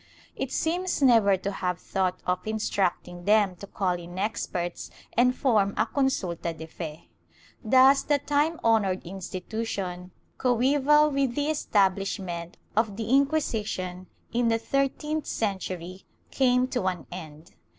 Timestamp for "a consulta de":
5.77-6.65